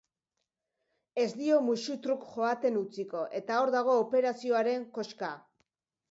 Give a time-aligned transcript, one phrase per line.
[1.23, 5.31] Ez dio muxutruk joaten utziko eta hor dago operazioaren koska.